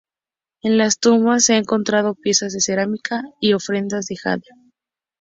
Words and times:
En 0.63 0.79
las 0.79 0.97
tumbas 0.97 1.45
se 1.45 1.53
ha 1.53 1.57
encontrado 1.57 2.15
piezas 2.15 2.53
de 2.53 2.59
cerámica 2.61 3.21
y 3.39 3.53
ofrendas 3.53 4.07
de 4.07 4.17
jade. 4.17 4.47